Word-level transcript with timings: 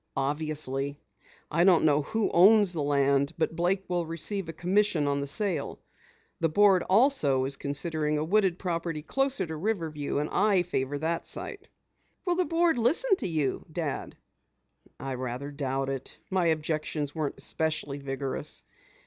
"Obviously. 0.17 0.97
I 1.51 1.63
don't 1.63 1.85
know 1.85 2.01
who 2.01 2.31
owns 2.31 2.73
the 2.73 2.81
land, 2.81 3.33
but 3.37 3.55
Blake 3.55 3.85
will 3.87 4.07
receive 4.07 4.49
a 4.49 4.53
commission 4.53 5.05
on 5.07 5.21
the 5.21 5.27
sale. 5.27 5.79
The 6.39 6.49
board 6.49 6.81
also 6.89 7.45
is 7.45 7.55
considering 7.55 8.17
a 8.17 8.23
wooded 8.23 8.57
property 8.57 9.03
closer 9.03 9.45
to 9.45 9.55
Riverview, 9.55 10.17
and 10.17 10.27
I 10.31 10.63
favor 10.63 10.97
that 10.97 11.27
site." 11.27 11.67
"Will 12.25 12.35
the 12.35 12.45
board 12.45 12.79
listen 12.79 13.15
to 13.17 13.27
you, 13.27 13.63
Dad?" 13.71 14.17
"I 14.99 15.13
rather 15.13 15.51
doubt 15.51 15.89
it. 15.89 16.17
My 16.31 16.47
objections 16.47 17.13
weren't 17.13 17.35
especially 17.37 17.99
vigorous. 17.99 18.63